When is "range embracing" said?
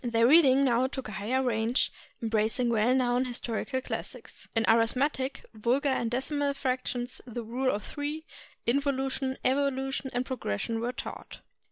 1.43-2.69